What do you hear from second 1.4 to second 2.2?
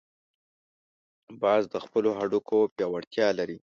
باز د خپلو